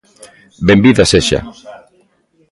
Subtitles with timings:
[0.67, 1.39] Benvida sexa.